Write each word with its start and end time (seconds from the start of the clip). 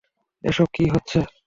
এসব 0.43 0.67
কি 0.75 0.83
হচ্ছে? 0.93 1.17